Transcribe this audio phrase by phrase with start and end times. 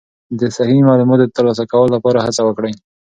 [0.39, 2.73] د صحیح معلوماتو ترلاسه کولو لپاره هڅه وکړئ.